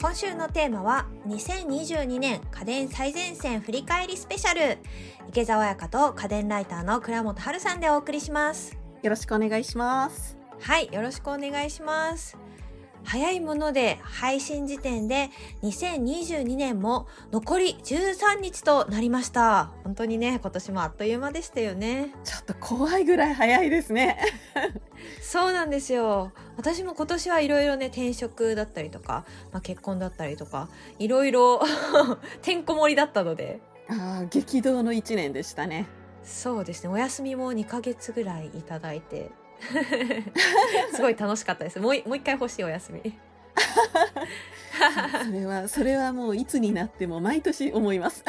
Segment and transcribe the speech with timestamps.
[0.00, 4.78] 今週のテーマは2022年家電最前線振り返りスペシャル。
[5.28, 8.78] 池澤彩香と家電ライターの倉本春さんでお送りします。
[9.02, 10.40] よろしくお願いします。
[10.60, 12.36] はいよろしくお願いします
[13.04, 15.30] 早いもので配信時点で
[15.62, 19.72] 2022年も残り13日となりました。
[19.84, 22.14] 本当にね今年もあっという間でしたよね。
[22.24, 24.18] ちょっと怖いぐらい早いですね。
[25.22, 26.32] そうなんですよ。
[26.56, 31.60] 私も今年はいろいろね転職だったりとか、まあ、結婚だったりとかいろいろ
[32.42, 33.60] てんこ盛りだったので。
[33.88, 35.86] ああ激動の1年でしたね。
[36.22, 36.90] そうですね。
[36.90, 39.30] お休みも2ヶ月ぐらいいただいて
[40.94, 41.80] すごい楽しかったです。
[41.80, 43.18] もうもう一回欲しいお休み。
[45.24, 48.24] それはそれはもういつになっても毎年思います。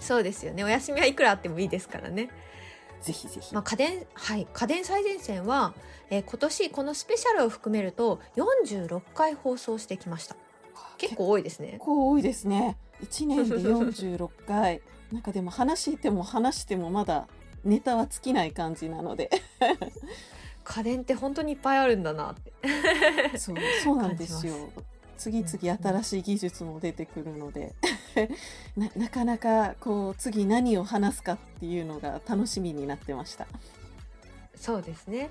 [0.00, 0.64] そうですよね。
[0.64, 2.30] お休みはいくらあってもいいですからね。
[3.00, 4.46] ぜひぜひ、まあ、家電はい。
[4.52, 5.74] 家電最前線は、
[6.10, 10.36] えー、今年このスペシャルを含めると46回放送してきました。
[10.98, 11.72] 結構多いですね。
[11.72, 12.76] 結構多いですね。
[13.02, 14.80] 1年で46回。
[15.12, 17.28] なんかでも話しても話してもまだ
[17.66, 19.30] ネタは尽きない感じなので。
[20.64, 22.52] 家電って本当にいっぱいあるんだなって。
[23.38, 24.54] そうそうなんですよ。
[25.16, 27.74] 次々新しい技術も出てくるので。
[28.76, 33.46] ななかなかこう次何を話すかっていうのが楽しみになってました。
[34.56, 35.30] そうですね、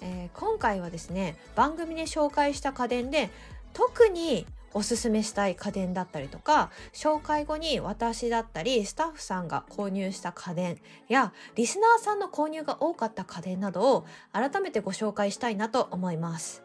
[0.00, 3.30] えー、今回はですね番組で紹介した家電で
[3.72, 4.46] 特に
[4.76, 16.62] おすすめしたい家電だったりとか紹介後に私だったりスタッフさんが購入した家電やリスナーさんの購入が多かった家電などを改めてご紹介したいなと思います。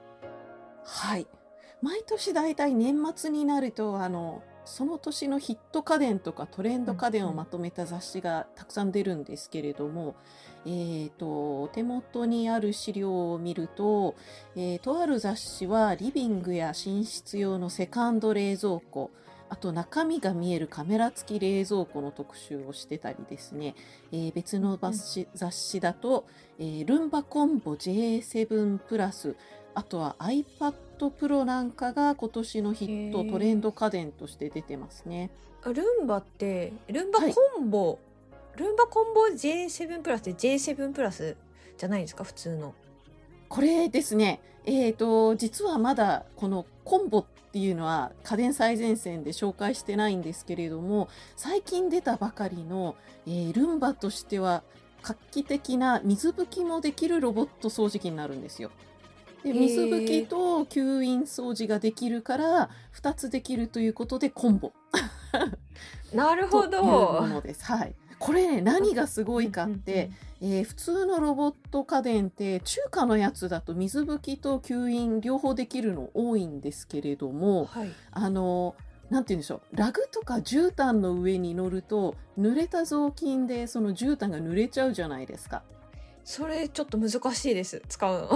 [0.83, 1.27] はい。
[1.81, 10.15] 毎年だいたい年末になるとあのその年のヒット家電とかトレンド家電をまとめた雑誌がたくさん出るんですけれども、
[10.65, 14.15] えーと、手元にある資料を見ると、
[14.55, 19.11] えー、とある雑誌はリビングや寝室用のセカンド冷蔵庫
[19.51, 23.75] あと中身が見えるカメラ付き冷蔵庫の特集をしてたりですね、
[24.13, 26.25] えー、別の雑誌,、雑誌だと、
[26.57, 29.35] えー、ルンバコンボ J7 プラス
[29.73, 35.31] あとは iPad Pro なんかが今年のヒットトレンド家電として出てますね。
[35.65, 37.25] ルンバってルンバコ
[37.59, 37.97] ンボ、は
[38.55, 41.37] い、ルンバコンボ J7 プラスで J7 プラス
[41.77, 42.23] じゃないですか？
[42.23, 42.73] 普通の。
[43.49, 52.95] これですねえーと、実はまだこのコンボっていうのは家電最前線で紹介してないんですけれども最近出たばかりの、
[53.25, 54.63] えー、ルンバとしては
[55.01, 58.69] 画期的な水拭きもできるロボット掃除機になるんですよ。
[59.43, 64.71] で水拭きと吸引掃除ができるから2つできるということでコンボ。
[66.13, 66.81] なるほど。
[66.83, 78.75] はい、これ、ね、何がすごいかって、えー、普通のロボット家電って中華のやつだと水拭きと吸引両方できるの多いんですけれども、はい、あの
[79.09, 79.75] なんて言うんでしょう。
[79.75, 85.63] ラグとか絨毯の上に乗ると濡れた雑巾でその絨毯が濡れちゃうじゃないですか。
[86.23, 88.29] それちょっと難しいです使うの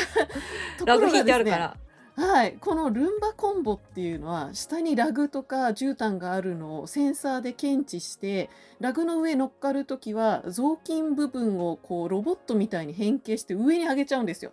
[0.86, 1.76] ラグ引いてあるから。
[2.16, 8.48] はい、このルンバコンボっていうのは下にラグとか絨毯があるのをセンサーで検知して
[8.80, 14.52] ラグの上乗っかる時は雑巾部分をこうロボットみたいに変形して上に上げちゃうんですよ。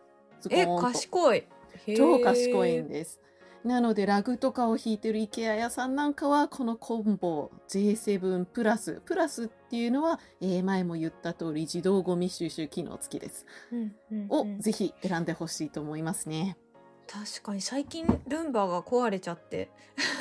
[0.49, 1.47] え賢い
[1.95, 3.21] 超賢いんです。
[3.63, 16.57] なのでラグとかを引いてる IKEA 屋さんなんかはこのコンボ J7 プラスプラスっていうのは、えー、前も言った通り自動ゴミ収集機能付きです、うんうんうん、をぜひ選んでほしいと思いますね。
[17.07, 19.69] 確かに最近ルンバが壊れちゃって。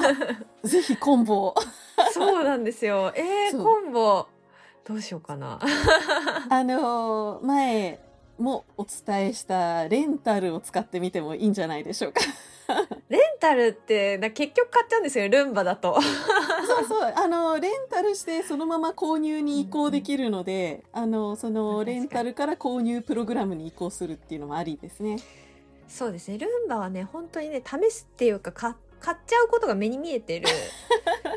[0.64, 1.54] ぜひコンボ
[2.12, 3.12] そうなんですよ。
[3.16, 4.26] えー、コンボ。
[4.84, 5.60] どうしようかな。
[6.50, 8.00] あのー、前
[8.38, 12.20] もお伝えしたレンタルを使ってみてもいいんじゃないでしょうか
[13.08, 16.00] レンタルって結局買っちゃうんですよルンバだと。
[16.00, 17.12] そうそう。
[17.14, 25.16] あの レンタルしてそのまま購入に移行できるので、うん、あのそのレンタルから購入プログラムに移行するっていうのもありですね。
[25.88, 26.38] そうですね。
[26.38, 30.46] ルンバはね本当にね試すっていうか買買っちゃうことが目に見えてる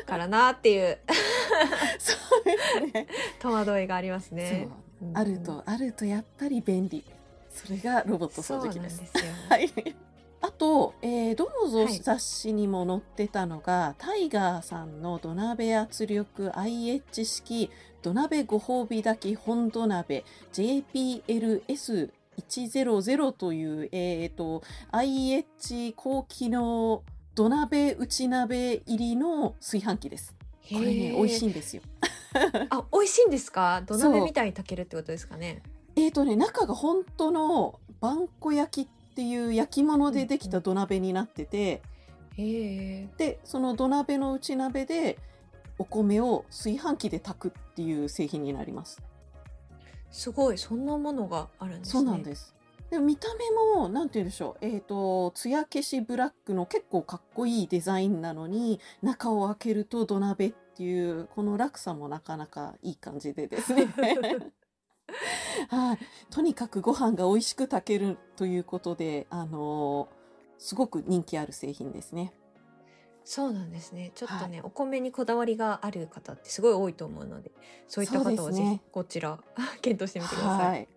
[0.06, 0.98] からなっていう。
[1.98, 3.06] そうですね。
[3.40, 4.68] 戸惑いがありますね、
[5.02, 5.04] う。
[5.06, 7.04] ん、あるとあるとやっぱり便利。
[7.50, 9.00] それがロボット掃除機です。
[9.00, 9.32] ですよ。
[9.48, 9.96] はい
[10.40, 17.70] あと、えー、どの雑誌にも載ってたのが、はい、タイガーさんの土鍋圧力 IH 式
[18.02, 24.62] 土鍋ご褒美炊き本土鍋 JPLS100 という、えーと、
[24.92, 27.02] IH 高機能
[27.34, 30.34] 土鍋内鍋入りの炊飯器です。
[30.68, 31.82] これね美味しいんですよ。
[32.70, 33.82] あ美味しいんですか？
[33.86, 35.62] 土鍋みたいに炊けるってことですかね？
[35.96, 41.82] えっ、ー、とね中が本当のばんこ焼きっていう焼き物でできた土鍋になってて。
[42.36, 45.18] でその土鍋の内鍋で
[45.78, 49.02] お米を炊飯器で炊くっていう製品になります。
[50.10, 51.92] すごい、そんなものがあるんですね。
[51.92, 52.54] そうなんです。
[52.90, 54.64] でも見た目も、なんて言うんでしょう。
[54.64, 63.88] えっ、と、艶消しブラックの結構かっこいいデザインなのに、中を開けると土鍋っていう、この落差もなかなかいい感じでですね。
[65.68, 65.98] はい。
[66.30, 70.08] とにかくご飯が美味しく炊けるということで、あの
[70.58, 72.32] すごく人気ある製品ですね。
[73.24, 74.12] そうなんですね。
[74.14, 77.50] ちょっとね、お米にこだわりがある方ってすごい多いと思うので、
[77.88, 79.40] そういった方はぜひこちら
[79.82, 80.68] 検討してみてください。
[80.68, 80.88] はい。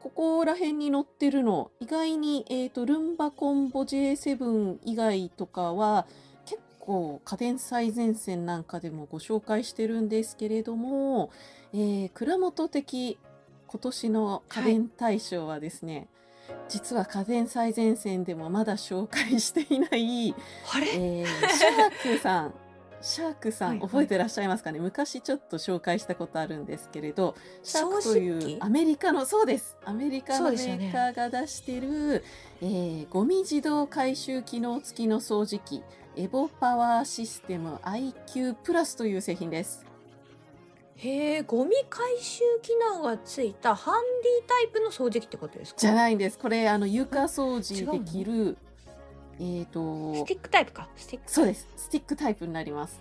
[0.00, 6.06] ここら辺に載ってるの、意外に、えっ、と、ルンバコンボ J7 以外とかは、
[6.46, 11.30] 結構家電最前線なんかでもご紹介してるんですけれども、
[11.72, 13.18] えー蔵元的
[13.72, 16.08] 今年の家電大賞はですね、
[16.68, 20.34] 実は家電最前線でもまだ紹介していない、
[20.74, 22.54] あれ、えーシャークさん、
[23.00, 23.88] シャークさん、はいはい。
[23.88, 24.80] 覚えてらっしゃいますかね？
[24.80, 29.76] 昔ちょっと紹介したことあるんですけれど、シャークというアメリカの、そうです。
[29.84, 32.24] アメリカのメーカーが出してる、
[32.60, 35.84] えーゴミ自動回収機能付きの掃除機、
[36.16, 39.86] エボパワーシステム IQ プラスという製品です。
[41.02, 45.80] へえ、ゴミ回収機能がついたハンディタイプの掃除機ってことですか？
[45.80, 46.38] じゃないんです。
[46.38, 48.58] これ、あの、床掃除できる、
[49.38, 50.88] えっ、スと、ティックタイプか？
[50.96, 51.30] スティック。
[51.30, 51.66] そうです。
[51.76, 53.00] スティックタイプになります。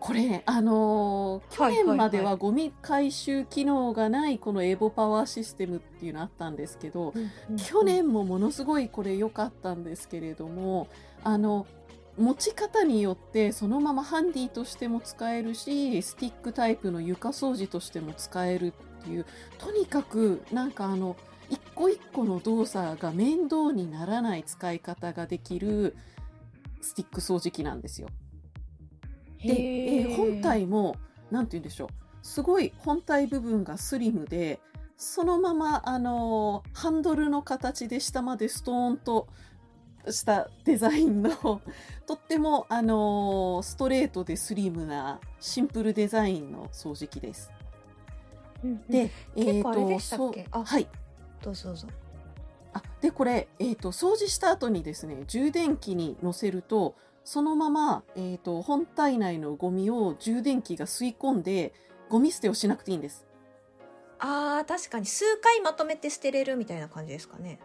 [0.00, 7.12] これね、あのー去年まではゴミ回収機能がないこのエボパワーシステムっていうのあったんですけど、
[7.56, 10.88] 去年もものすごいこれ良かったんですけれども、
[11.24, 11.66] あの、
[12.18, 19.26] 持ち方によってそのままハンディとしても使えるし、スティックタイプの床掃除としても使えるっていう、
[19.58, 21.16] とにかくなんかあの、
[21.50, 25.96] 一個一個の動作が面倒にならない使い方ができる
[26.80, 28.08] スティック掃除機なんですよ。
[29.42, 30.96] で、へえー本体も、
[31.30, 31.88] なんて言うんでしょう。
[32.22, 34.60] すごい本体部分がスリムで、
[34.96, 39.28] そのまま、あのーハンドルの形で下までストーンと
[40.10, 41.60] したデザインの、
[42.06, 47.50] とっても、あのーストレートでスリムなシンプルデザインの掃除機です。
[48.64, 50.88] うんうんで、結構あれでしたっそうけあはい。
[51.42, 51.88] どうぞどうぞ。
[52.72, 56.94] あでこれ、えー、と掃除した後にですね充電器に乗せると
[57.24, 61.72] そのまま、えー、と本体内のゴミを充電器が吸い込んで
[62.10, 63.26] ゴミ捨てをしなくていいんです。
[64.18, 67.58] あー、確かに数回まとめて捨てれるみたいな感じですかね。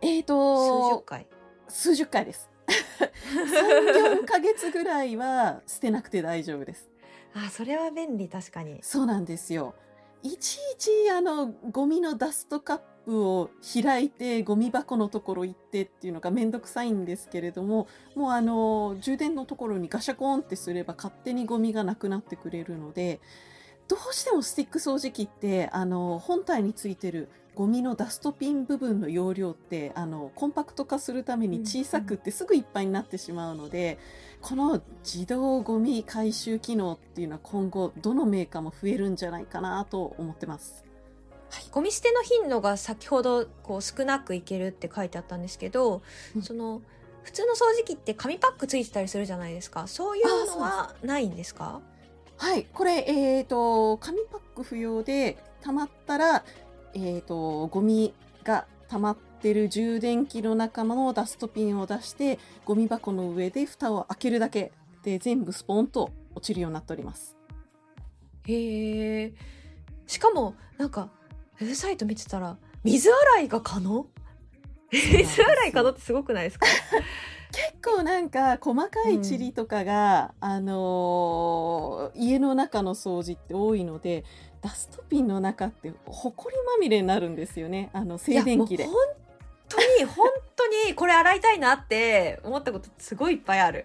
[0.00, 1.26] えー、数十と回。
[1.68, 2.50] 数十回です。
[2.66, 6.90] 34ヶ月ぐらいは捨てなくて大丈夫です。
[7.34, 8.78] あー、それは便利、確かに。
[8.82, 9.74] そうなんですよ。
[10.22, 17.86] いちいちあのゴミのダストカップを開いてゴミ箱のところ行ってっていうのがめんどくさいんですけれども
[18.16, 23.20] もうあの充電のところにガシャコーンってすれば勝手にゴミがなくなってくれるので
[23.88, 33.98] どうしてもスティック掃除機ってあの本体についてるゴミのダストピン部分の容量ってあのコンパクト化するために小さくってすぐいっぱいになってしまうので、
[34.42, 40.84] この自動ゴミ回収機能っていうのは今後どのメーカーも増えるんじゃないかなと思ってます。
[41.70, 46.02] ゴミ捨ての頻度が先ほどこう少なくいけるって書いてあったんですけど、
[46.34, 46.42] うん。
[46.42, 46.82] その
[47.22, 49.86] 普通の掃除機って紙パックついてたりするじゃないですか。
[49.86, 51.80] そういうのはないんですか？
[52.38, 56.44] はい、これ、えっ、と、紙パック不要で、溜まったら、
[56.94, 58.14] えっ、と、ゴミ
[58.44, 67.36] が溜まってる充電器の仲間のダストピンを出して、ゴミ箱の上で蓋を開けるだけで全部スポーンと落ちるようになっております。
[68.46, 69.34] へえ
[70.06, 71.08] しかもなんか
[71.60, 74.06] ウェブサイト見てたら水洗いが可能？
[74.92, 76.66] 水洗い可能ってすごくないですか？
[77.52, 84.24] 結構なんか細かい塵とかが、あのー家の中の掃除って多いので、
[84.62, 87.90] ダストピンの中ってほこりまみれになるんですよね。
[87.92, 88.94] あの静電気で本
[89.68, 93.84] 当に本当にこれ洗いたいなって思ったことすごいいっぱいある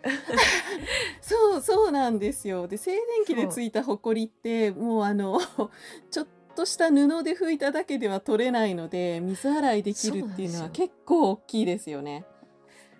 [1.21, 2.67] そうそうなんですよ。
[2.67, 5.39] で静電気でついたホコリってもうあの
[6.09, 12.25] ちょっとした布で拭いただけでは取れないので水洗いできるっていうのは結構大きいですよね。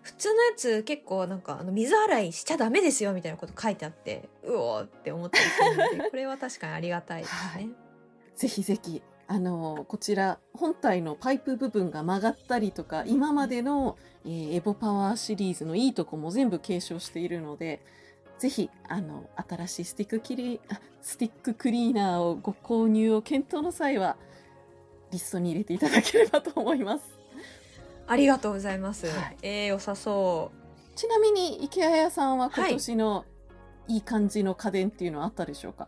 [0.01, 7.69] 普通のやつ結構なんかあの水洗いしちゃダメですよみたいなこと書いてあってうおーって思ったりするので これは確かにありがたいですね。
[8.35, 17.81] ぜひぜひあのこちら本体のパイプ部部分が曲がったりとか今までの、えー EVOPOWER シリーズのいいとこも全部継承しているので
[18.39, 24.17] ぜひあの新しいスティッククリ、あスティッククリーナーをご購入を検討の際は
[25.11, 27.20] リストに入れていただければと思います。
[28.11, 29.07] ありがとうございます。
[29.07, 29.37] はい。
[29.41, 30.97] えー、良さそう。
[30.97, 33.25] ちなみに池谷さんは今年の
[33.87, 33.97] い。
[33.97, 35.87] い感じの家電っていうのはあったでしょうか、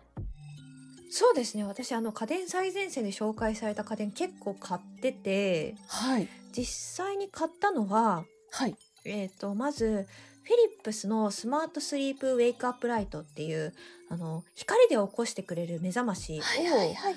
[1.09, 1.63] そうですね。
[1.65, 6.29] 私あの家電最前線で紹介された家電結構買っててはい。
[6.53, 6.65] 実
[7.05, 8.75] 際に買ったのは、はい。
[9.05, 10.07] えー、とまず
[10.43, 13.73] フィリップスのスマートスリープウェイクアップライトっていう
[14.09, 17.15] あの光で起こしてくれる目覚ましを、はいはいはい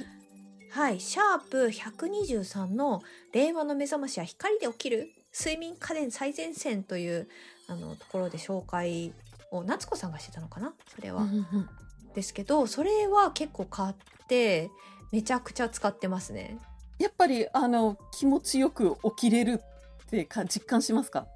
[0.71, 5.13] はい、シャープ123の令和の目覚ましは光で起きる。
[5.39, 7.29] 睡眠家電最前線という
[7.69, 9.13] あのところで紹介
[9.51, 10.73] を夏子さんがしてたのかな？
[10.95, 11.27] それは。
[12.15, 13.95] ですけどそれは結構買っ
[14.29, 14.71] て
[15.13, 16.59] めちゃくちゃ使ってますね。
[16.99, 19.61] やっぱりあの気持ちよく起きれる
[20.05, 21.27] ってか実感しますか？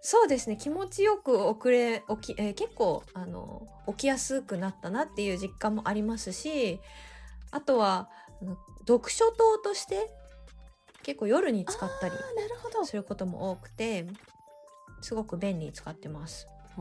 [0.00, 0.56] そうですね。
[0.56, 6.80] 気持ちよく遅れ起き、えー結構あの起きやすくなったなっていう実感もありますし
[7.50, 8.08] あとは
[8.44, 10.10] あの読書灯として
[11.02, 12.14] 結構夜に使ったり
[12.84, 14.06] することも多くて
[15.00, 16.46] すごく便利に使ってます。
[16.76, 16.80] あ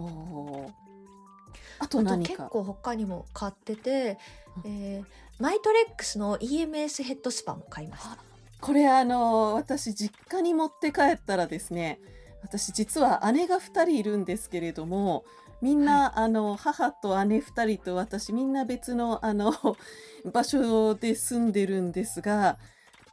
[1.80, 2.30] あとと何か？
[2.30, 4.18] 結構他にも買ってて、
[4.66, 5.06] えー
[5.40, 8.18] マイトレックスの EMS ヘッドスパも買いました。
[8.62, 12.00] これあの私実家に持って帰ったらですね
[12.44, 15.26] 私実は姉が2人いるんですけれども
[15.64, 19.54] みんな、あの母と姉2人と私みんな別のあの
[20.34, 22.58] 場所で住んでるんですが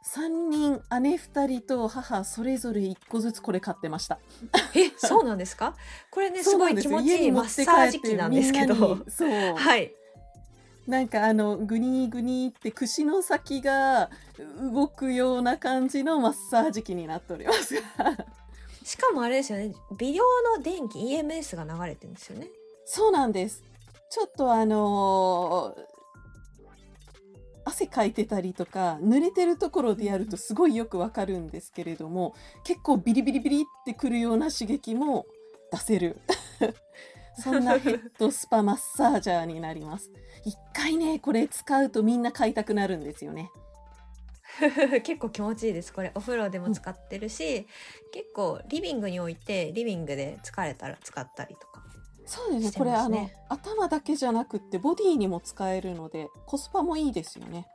[0.05, 4.19] 3人姉2人と母それぞれ1個ずつこれ買ってました。
[4.75, 5.75] えそうなんですか？
[6.11, 8.95] これね すごい気持ちいいマッサージ機なんですけど。
[8.95, 9.55] にそう。
[9.55, 9.95] はい。
[10.87, 14.09] なんかあのグニーグニーって串の先が
[14.73, 17.81] 動くような感じのマッサージ機になっておりますが
[18.83, 19.73] しかもあれですよね。
[19.97, 20.23] 微量
[20.57, 22.47] の電気 EMS が流れてるんですよね。
[22.85, 23.63] そうなんです。
[24.09, 25.91] ちょっとあのー
[27.63, 35.25] 汗かいてたりとか濡れてるところでやるとすごいよくわかるんですけれども結構ビリビリビリってくるような刺激も
[35.71, 36.17] 出せる。
[37.41, 40.11] そんなヘッドスパマッサージャーになります。
[40.43, 43.51] 一回ねこれ使うとみんな買いたくなるんですよね。
[45.03, 45.93] 結構気持ちいいです。
[45.93, 47.67] これお風呂でも使ってるし、
[48.11, 51.83] 結構リビングに置いてリビングで疲れたら使ったりとか
[52.25, 52.71] そうですね。
[52.77, 57.67] これあの頭だけじゃなくってボディにも使えるのでコスパもいいですよね。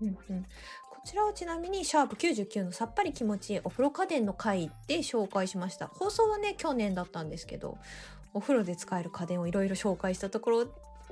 [0.00, 0.42] うんうん。
[0.90, 5.86] こちらはちなみにシャープ99のさっぱり気持ちいいお風呂家電の回で紹介しました。
[5.86, 7.78] 放送はね去年だったんですけど
[8.34, 10.66] お風呂で使える家電をいろいろ紹介したところ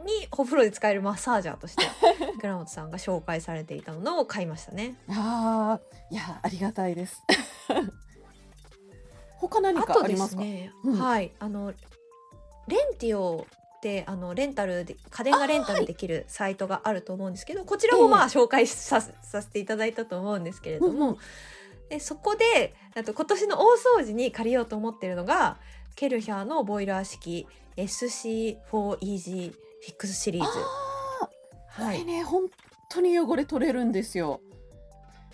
[0.04, 1.84] にお風呂で使えるマッサージャーとして
[2.40, 4.96] 倉本さんが紹介されていたのを買いましたね。
[5.08, 7.22] ああいやありがたいです。
[9.38, 10.42] 他何かありますか？
[10.42, 10.98] すね、うん。
[10.98, 11.72] はいあの
[12.66, 13.46] レンティオ
[13.78, 21.18] ってあのレンタルで家電がレンタルできるサイトがあると思うんですけど、こちらもまあ紹介さ,、させていただいたと思うんですけれども、うんうん。
[21.88, 25.58] でそこであと今年の大掃除に借りようと思ってるのが
[25.94, 30.48] ケルヒャーのボイラー式 SC4EG フィックスシリーズ。
[31.68, 32.48] はい、れね本
[32.90, 34.40] 当に汚れ取れるんですよ。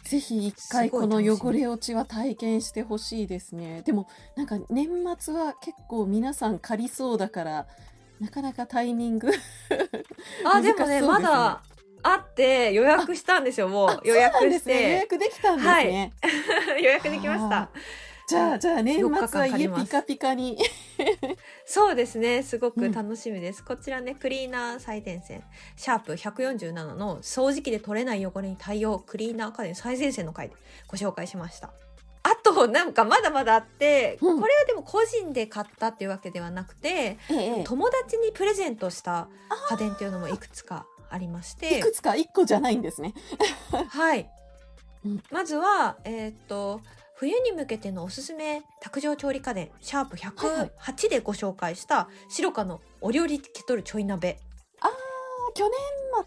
[0.05, 3.83] ぜひ一回この汚れ落ちは体験してほしいですね。
[3.83, 7.67] でもなんか年末は結構皆さん借りそうだから
[8.21, 9.31] なかなかタイミング
[10.45, 11.07] あでもねね。
[11.07, 11.63] まだ
[12.03, 14.01] あって予約したんですよもう。
[14.05, 14.75] 予約なんですね。
[14.75, 14.93] 予して。
[14.93, 16.13] 約できたんですね、
[16.83, 17.71] 予約できました。
[18.27, 20.59] じゃあじゃあ年末4日は家ピカピカに
[21.67, 22.43] そうですね。
[22.43, 25.45] すごく楽しみです、こちらねクリーナー最前線。
[25.77, 28.99] シャープ147の掃除機で取れない汚れに対応。
[28.99, 30.57] クリーナー家電最前線の回で
[30.89, 31.73] ご紹介しました。
[32.27, 34.41] あとなんかまだまだあって、うん。
[34.41, 37.65] これはでも個人で買ったっていうわけではなくてええ。
[37.65, 39.29] 友達にプレゼントした
[39.69, 42.17] 家電っていうのもいくつかありましいてくつか？
[42.17, 43.13] 一個じゃないんですね。
[43.89, 44.31] はい、
[45.05, 45.23] うん。
[45.31, 46.81] まずはえーっと
[47.17, 50.73] 冬に向けてのおすすめ卓上調理家電シャープはいはい。
[50.93, 54.39] 108でご紹介した白カのお料理ケトルちょい鍋。
[54.81, 54.89] あ
[55.55, 55.75] 去年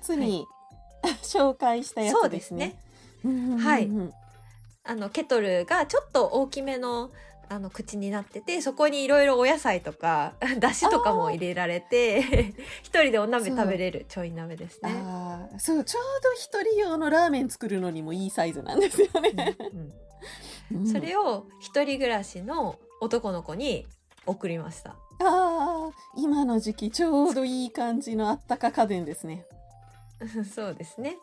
[0.01, 0.45] 末に、
[1.23, 2.79] 紹介したやつですね。
[3.25, 3.57] うんうんうんうん。
[3.59, 3.89] はい。
[4.85, 7.11] あのケトルがちょっと大きめの
[7.49, 12.53] あの口になっててそこにいろいろお野菜とか だしとかも入れられて
[12.83, 14.91] 一人でお鍋食べれるちょい鍋ですね。
[15.57, 19.55] そうちょうど一人用のラーメン作るのにもいいサイズなんですよね。
[19.59, 19.93] うんうん
[20.91, 23.85] それを一人暮らしの男の子に
[24.25, 24.95] 送りました。
[25.19, 29.45] あー今の時期ちょうどいい感じのあったか家電ですね。
[30.55, 31.17] そうですね。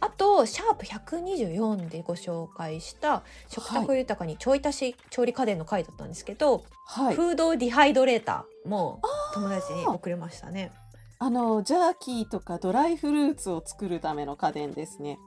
[0.00, 7.16] あとシャープ124でご紹介した食卓豊かにちょい足し調理家電の回だったんですけど、はい。
[7.16, 9.00] フードディハイドレーターも
[9.34, 10.70] 友達に送りましたね。
[11.18, 15.18] あのジャーキーとかドライフルーツを作るための家電ですね。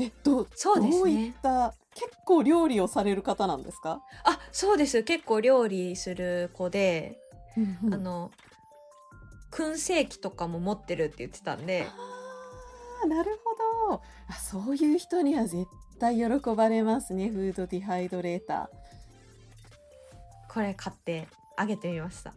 [0.00, 5.02] えどそうですねどういった結構料理をされる方なんですか、あそうです。
[5.02, 7.18] 結構料理する子で、
[7.92, 8.30] あの
[9.50, 11.86] 燻製機とかも持ってるって言ってたんで。
[11.88, 14.02] あーなるほど。
[14.28, 15.66] あそういう人には絶
[15.98, 16.24] 対喜
[16.54, 18.70] ばれますねフードディハイドレータ
[20.48, 21.26] これ買って
[21.56, 22.30] あげてみました。
[22.30, 22.34] ー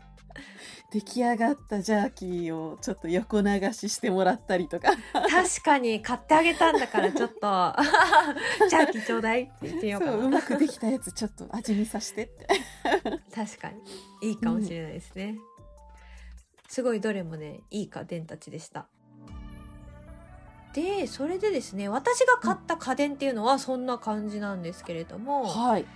[0.92, 4.92] 出来上がったジャーキーをちょっと横流ししてもらったりとか。
[5.12, 7.36] 確かに買ってあげたんだからちょっと。
[8.68, 10.12] ジャーキーちょうだいって言ってみようかな。
[10.12, 12.46] そううまくできたやつちょっと味見させてって。
[13.34, 14.28] 確かに。
[14.30, 15.36] いいかもしれないですね、
[16.68, 18.86] すごいどれもねいい家電たちでした。
[20.72, 25.86] でそれでですね私が買った家電っていうのはそんな感じなんですけれども、はい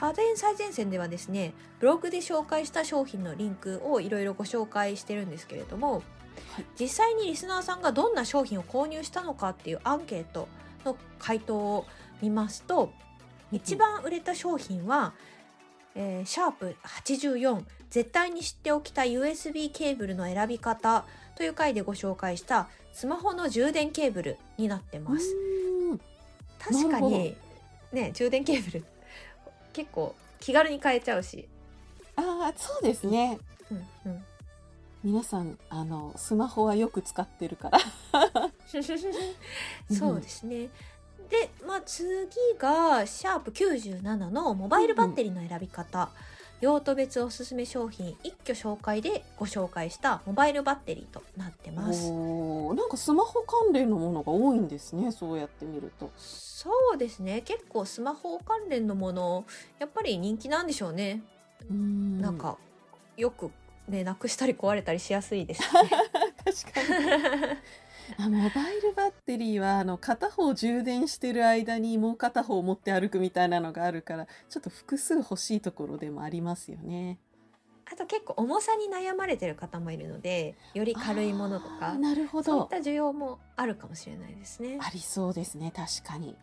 [0.00, 6.64] 家電最前線ではですねブログで紹介した商品のリンクをいろいろご紹介してるんですけれども、はい。
[6.78, 10.48] 実際にリスナーさんがどんな商品を購入したのかっていうアンケート
[10.84, 11.86] の回答を
[12.20, 12.92] 見ますと
[13.52, 15.14] 一番売れた商品は、
[15.94, 21.04] えーシャープ84絶対に知っておきたい USB ケーブルの選び方
[21.36, 25.34] という回でご紹介したスマホの充電ケーブルになってます。
[26.58, 27.36] 確かに
[27.92, 28.84] ね充電ケーブル
[29.76, 31.46] 結構気軽に買えちゃうし、
[32.16, 33.38] ああそうですね。
[33.70, 34.24] うんうん、
[35.04, 37.78] 皆さんあのスマホはよく使ってるから。
[39.92, 40.70] そうですね。
[41.28, 42.08] で、まあ、次
[42.58, 46.08] がシャープ97のモバイルバッテリーの選び方、
[46.60, 52.10] 用途別おすすめ商品一挙紹介でご紹介したモバイルバッテリーとなってます。
[52.10, 56.10] なんかスマホ関連のものが多いんですねそうやって見ると。
[56.16, 57.42] そうですね。
[57.42, 59.44] 結構スマホ関連のもの
[59.78, 61.22] やっぱり人気なんでしょうね、
[61.68, 62.20] うーん。
[62.20, 62.56] なんか
[63.16, 63.50] よく
[63.88, 65.68] ねなくしたり壊れたりしやすいですね。
[66.44, 67.56] 確かに
[68.18, 77.18] あモバイルバッテリーはあの片方充電してる間にもう片方持って歩くみたいなのがあるからちょっと複数欲しいところでもありますよね。
[77.90, 84.78] あと結構重さに悩まれてる方もいるのでより軽いものとあかーなるほどそういった需要もあるかもしれないですね。
[84.80, 86.36] ありそうですね確かに。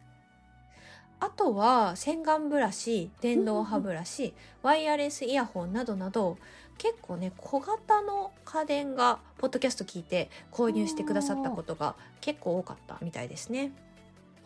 [1.20, 6.38] あとは洗顔ブラシ電動歯ブラシワイヤレスイヤホンなどなど
[6.78, 13.72] 結構ね小型の家電がポッドキャスト聞いて購入してくださったことが結構多かったみたいですね。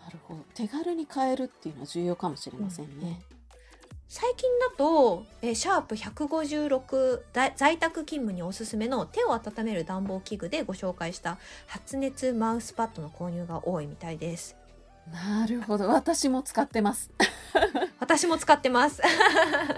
[0.04, 3.22] なるほど手軽に買えるっていうのは重要かもしれませんね。
[4.10, 14.56] 最近だと、えーシャープ156在在宅勤務におすすめの手を温める暖房器具でご紹介した発熱マウスパッドの購入が多いみたいです。
[15.12, 17.12] なるほど私も使ってます。
[18.00, 19.02] 私も使ってます。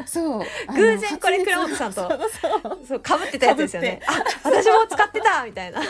[0.06, 0.44] そう
[0.76, 4.02] 偶然これ発熱倉本さんとそうそうそう、被ってたやつですよね。
[4.08, 5.82] あ、私も使ってたみたいな。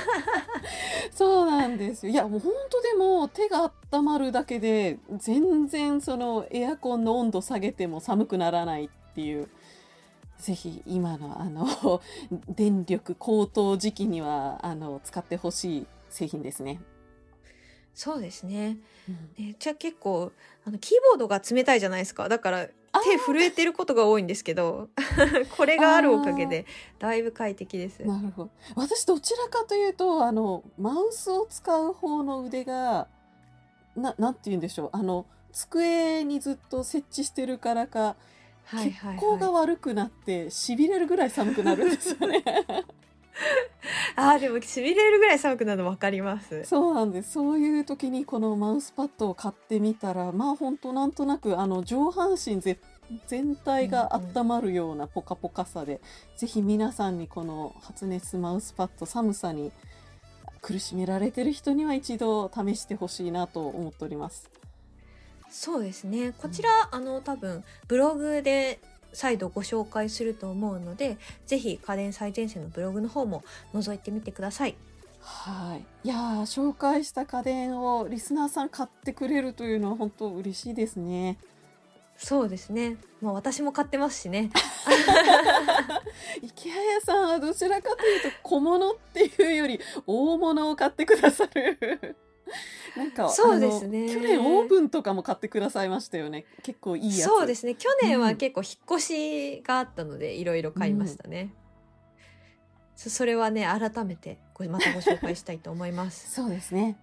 [1.12, 2.12] そうなんですよ。
[2.12, 9.49] いやもう本当でも手が温まるだけで全然そのエアコンの温度下げても寒くならないっていう。
[10.38, 11.67] ぜひ今のあの
[12.47, 16.80] 電力高騰時期にはあの使ってほしい製品ですね。
[18.00, 18.78] そうですね。
[19.10, 20.32] うんねじゃあ結構、
[20.66, 22.30] あの、キーボードが冷たいじゃないですか。
[22.30, 22.68] だから、
[23.04, 24.88] 手震えてることが多いんですけど、
[25.58, 26.66] これがあるおかげで、
[26.98, 28.02] だいぶ快適です。
[28.06, 28.50] なるほど。
[28.76, 33.08] 私どちらかというとあのマウスを使う方の腕が
[33.98, 38.16] ななんて言うんでしょうあの机にずっと設置してるからか
[38.66, 39.68] はいはい、血行がはい。
[39.68, 42.44] 悪くなってしびれるぐらい寒くなるんですよね。
[44.15, 46.63] あー、でも、痺れるぐらい寒くなるの分かります。
[46.65, 47.32] そうなんです。
[47.32, 52.78] そういう時にこのマウスパッドを買ってみたら、まあ本当なんとなくあの上半身ぜ
[53.28, 56.02] 全体が温まるようなポカポカさで、
[56.36, 59.71] ぜひ皆さんにこの発熱マウスパッド寒さに
[60.62, 64.49] 苦しめられてる人には一度試してほしいなと思っております。
[65.49, 66.34] そうですね。
[66.38, 68.80] こちら、あの、多分、ブログで
[69.13, 73.43] 再度ご紹介すると思うので、ぜひ家電最前線のブログの方も
[73.74, 74.76] 覗いてみてください。
[75.22, 76.08] はい。
[76.08, 81.38] いやー紹介した家電をリスナーさん買ってくれるというのは本当嬉しいですね。
[82.17, 82.98] そうですね。
[83.22, 84.50] もう私も買ってますしね。
[86.41, 92.17] 池谷さんはどちらかというと小物っていうより大物を買ってくださる。
[92.98, 96.46] なんかそうですね去年オーブンとかも買ってくださいましたよね。
[96.64, 97.30] 結構いいやつ。
[97.30, 97.76] そうですね。
[97.76, 101.54] 去年はうん結構引っ越しがあったので、いろいろ買いましたね。
[102.96, 106.32] そそれはね、改めてごまたご紹介したいと思います。
[106.32, 106.98] そうですね。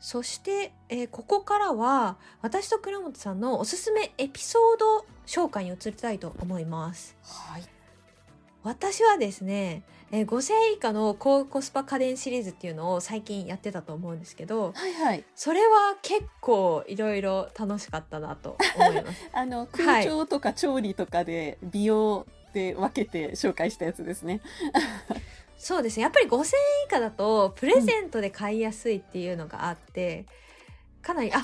[0.00, 7.16] そして、えーここからは私と倉本さんのおすすめエピソード紹介に移りたいと思います。
[7.22, 7.62] はい。
[8.62, 9.82] 私はですね、
[10.14, 15.24] えー5000円以下の高コスパ家電シリーズっていうのを最近やってたと思うんですけどはいはい。
[15.34, 24.40] それは結構いろいろ楽しかったなと思います あの空調とか調理とかで美容で分けて紹介したやつですね。
[25.58, 26.42] そうですねやっぱり5000円
[26.86, 30.26] 以下だとプレゼントで買いやすいっていうのがあって、
[31.00, 31.42] かなりあ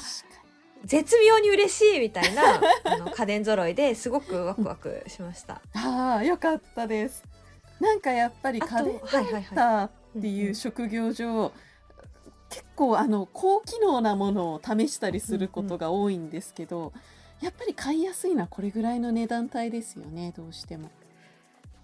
[0.85, 5.55] 絶妙に嬉しいみたいなあの家電揃いですごくワクワクしました。
[5.55, 7.25] に ああよかったです。
[7.81, 9.33] なんかやっぱりあと家電はいはいはい。
[9.33, 9.91] ライターっ
[10.21, 11.53] ていう職業上、
[12.49, 16.93] 結構あの高機能なものを試したりすることが多いんですけど、
[17.41, 20.91] やっぱり買いやすいのはこれぐらいの値段帯ですよねどうしても。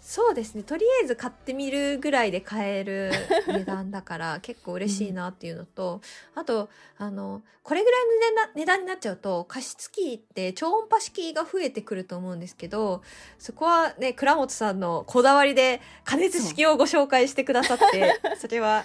[0.06, 0.62] そうですね。
[0.62, 3.10] とりあえず買ってみるぐらいで買える
[3.48, 6.00] 値段だから 結構嬉しいなっていうのと、
[6.36, 13.02] あとあのこれぐらいの値段になっちゃうと加湿器って超音波式が増えてくると思うんですけど
[13.40, 18.84] そこはね倉本さんのこだわりで加熱式をご紹介してくださって それは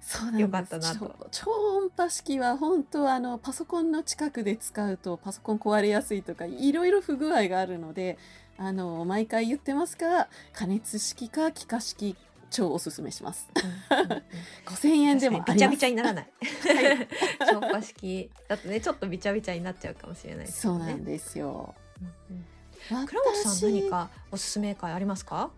[0.00, 0.42] そうなんです。
[0.42, 8.16] よかったなと超超音波式は本当あのパソコンの近くで使うとパソコン壊れやすいとかいろいろ不具合があるので
[8.58, 12.16] あの毎回言ってますが加熱式か気化式
[12.50, 13.48] 超おすすめします。
[13.90, 14.22] うんうんうん
[14.66, 16.30] 5000円でもびちゃびちゃにならない。
[16.62, 17.08] はい
[17.50, 20.78] 超音波式だとねちょっとびちゃびちゃになっちゃうかもしれないですそう。
[20.78, 21.74] なんですよ。
[22.00, 22.44] うんうん
[23.06, 25.50] 倉本さん私何かおすすめ会ありますか？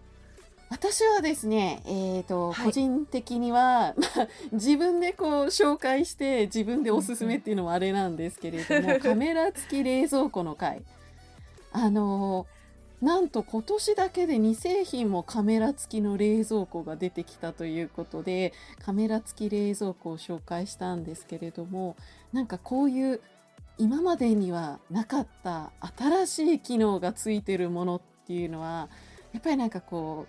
[0.70, 10.82] 私はですね、えーとはい個人的には、 まあ、自分でこう紹介して自分でおすすめっていうのもあれなんですけれども、カメラ付き冷蔵庫の回
[11.72, 12.46] あの
[13.04, 21.96] なんと今年だけで2製品もカメラ付きの冷蔵庫が出てきたということでカメラ付き冷蔵庫を紹介したんですけれども
[22.32, 23.20] なんかこういう
[23.76, 28.88] 今までにはなかった新しい機能がついてるものっていうのは
[29.34, 30.26] やっぱりなんかこ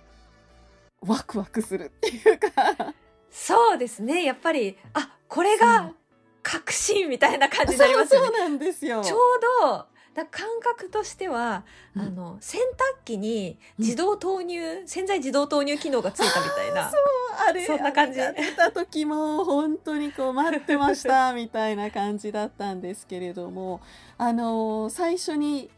[1.01, 2.93] うワクワクするっていうか
[3.31, 5.93] そうですねやっぱりあこれが
[6.43, 8.27] 確信みたいな感じになりますよね。
[8.27, 9.01] そうなんですよ。
[9.01, 9.19] ちょう
[9.63, 11.63] どだ感覚としては、
[11.95, 12.01] うん。
[12.01, 16.91] あの洗濯機に自動投入、洗剤自動投入機能がついたみたいな。
[17.47, 18.19] あれそんな感じ。
[18.19, 23.81] 出た時も本当にこう待ってましたみたいな感じだったんですけれども
[24.17, 25.69] あの最初に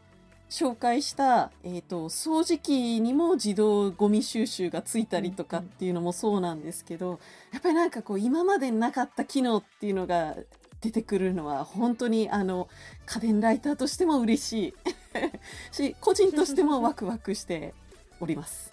[0.48, 7.20] 紹介した、えー、と掃除機にも自動ゴミ収集がついたりとかっていうのもそうなんですけど
[7.52, 10.36] やっぱりなんかこう今までなかった機能っていうのが
[10.80, 12.68] 出てくるのは本当にあの
[13.06, 14.74] 家電ライターとしても嬉しい。
[15.72, 17.74] し個人としてもワクワクして
[18.20, 18.72] おります。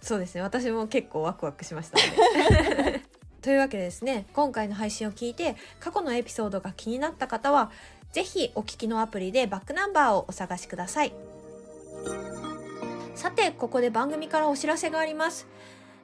[0.00, 0.42] そうですね。
[0.42, 3.02] 私も結構ワクワクしましたので
[3.42, 7.70] というわけでですね今回の配信を聞いて過去のエピソードが気になった方は
[8.12, 11.12] ぜひお聞きのアプリでバックナンバーをお探しください。
[13.18, 15.48] さてここで番組からお知らせがあります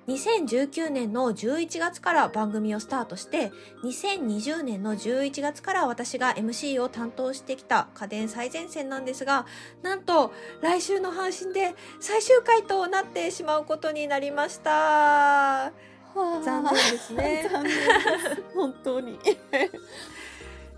[0.06, 9.46] 2019年の11月から番組をスタートして2020年の11月から私が MC を担当してきた家電最前線なんですが
[9.82, 15.72] なんと来週の配信で最終回となってしまうことになりました
[16.14, 18.42] 残念ですね 残念です。
[18.54, 19.18] 本当に。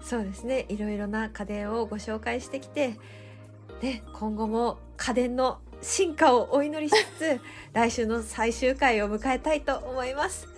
[0.02, 2.96] そうですねいろいろな家電をご紹介してきて
[3.80, 7.40] で今後も家電の進化をお祈りしつつ
[7.72, 10.48] 来週の最終回を迎えたいと思います。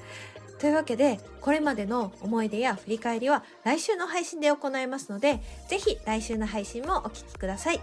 [0.59, 7.81] というわけでこれまでの思い出や振り返りは来週の配信で行いますのでぜひ来週の配信もお聴きください。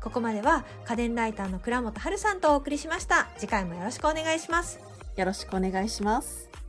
[0.00, 3.28] ここまでは家電ライターの倉本春さんとお送りしました。
[3.38, 4.78] 次回もよろしくお願いします。
[5.16, 6.63] よろしくお願いします。